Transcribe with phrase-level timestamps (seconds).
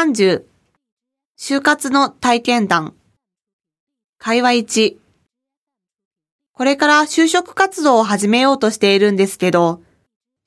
[0.00, 0.44] 30、
[1.36, 2.94] 就活の体験談。
[4.16, 4.96] 会話1、
[6.52, 9.82] これから就職活動を始めようとしているんですけど、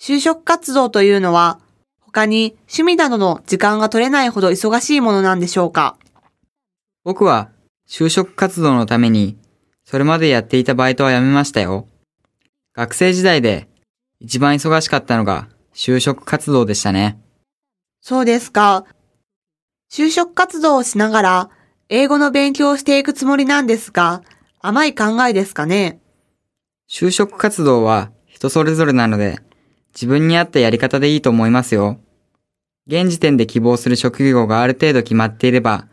[0.00, 1.60] 就職活動というのは、
[2.00, 5.98] 他に趣味などの時間が取れないほど忙しいものなんでしょうか？
[7.04, 7.50] 僕は
[7.86, 9.36] 就職活動のために、
[9.84, 11.86] それまでやっていたバイトは辞めましたよ。
[12.72, 13.68] 学生時代で
[14.18, 17.20] 一番忙しかったのが就職活動でしたね。
[18.00, 18.86] そうですか。
[19.94, 21.50] 就職活動をしながら、
[21.90, 24.22] 英語の勉強をしていくつもりなんですが、
[24.58, 26.00] 甘い考えですかね？
[26.88, 29.40] 就職活動は人それぞれなので、
[29.92, 32.00] 自分に合ったやり方でいいと思いますよ。
[32.86, 35.88] 現時点で希望する職業がある程度決まっていれば、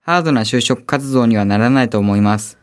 [0.00, 2.58] ハードな就職活動にはならないと思います。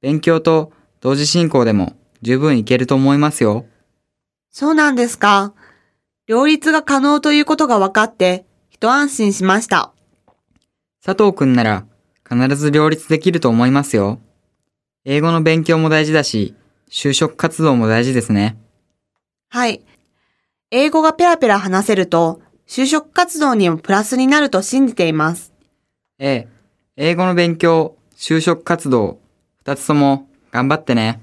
[0.00, 1.92] 勉強と同時進行でも
[2.22, 3.66] 十分いけると思いますよ。
[4.50, 5.52] そうなんですか。
[6.26, 9.92] 両立が可能ということが分かって、一安心しました。
[11.04, 11.86] 佐藤くんなら
[12.28, 14.20] 必ず両立できると思いますよ。
[15.04, 16.54] 英語の勉強も大事だし、
[16.90, 18.58] 就職活動も大事ですね。
[19.48, 19.82] はい。
[20.70, 25.52] 英語がペラペラ話せると、就職活動にもプラスになると信じています。
[26.18, 26.48] ええ、
[26.96, 29.18] 英語の勉強、就職活動、
[29.58, 31.20] 二つとも頑張ってね。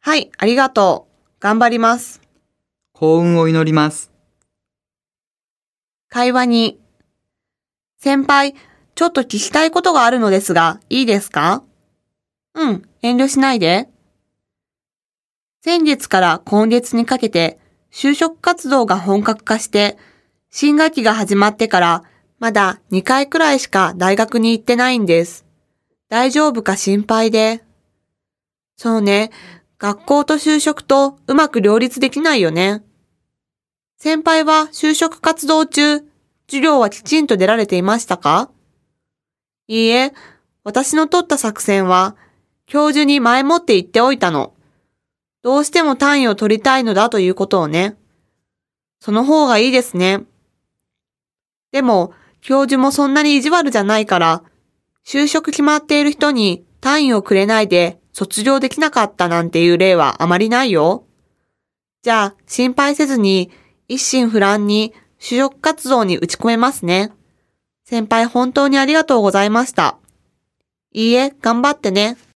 [0.00, 1.40] はい、ありがとう。
[1.40, 2.20] 頑張ります。
[2.92, 4.10] 幸運を祈ります。
[6.08, 6.80] 会話に。
[7.98, 8.54] 先輩、
[9.00, 11.62] ちょっと聞きたいことがあるのですが、いいですか？
[12.52, 13.88] うん、遠慮しないで。
[15.64, 17.58] 先月から今月にかけて、
[17.90, 19.96] 就職活動が本格化して、
[20.50, 22.04] 新学期が始まってから、
[22.40, 25.46] まだ2回くらいしか大学に行ってないんです。
[26.10, 27.64] 大丈夫か心配で。
[28.76, 29.30] そうね、
[29.78, 32.84] 学校と就職とうまく両立できないよね。
[33.96, 36.00] 先輩は就職活動中、
[36.48, 38.50] 授業はきちんと出られていましたか？
[39.70, 40.12] いいえ、
[40.64, 42.16] 私の取った作戦は、
[42.66, 44.52] 教授に前もって言っておいたの。
[45.42, 47.96] どうしても単位を取りたいのだということをね。
[48.98, 50.24] その方がいいですね。
[51.70, 54.42] でも、教授もそんなに意地悪じゃないから、
[55.06, 61.04] 就職決まっている人に単位をくれないで卒業できなかったなんていう例はあまりないよ。
[62.02, 63.52] じゃあ、心配せずに、
[63.86, 67.12] 一心不乱に就職活動に打ち込めますね。
[67.90, 69.96] 先輩本当にありがとうございました。
[70.92, 72.16] いいえ、頑張ってね。